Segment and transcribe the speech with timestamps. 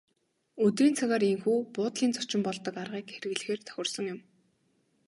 [0.65, 4.19] Өдрийн цагаар ийнхүү буудлын зочин болдог аргыг хэрэглэхээр тохирсон юм.